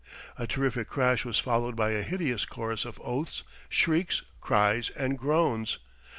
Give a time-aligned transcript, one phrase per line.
[0.35, 5.77] A terrific crash was followed by a hideous chorus of oaths, shrieks, cries and groans.